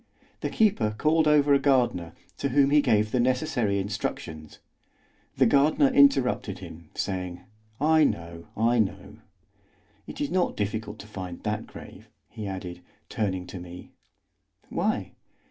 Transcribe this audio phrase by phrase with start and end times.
[0.39, 4.57] The keeper called over a gardener, to whom he gave the necessary instructions;
[5.37, 7.41] the gardener interrupted him, saying:
[7.79, 13.59] "I know, I know.—It is not difficult to find that grave," he added, turning to
[13.59, 13.91] me.
[14.69, 15.11] "Why?"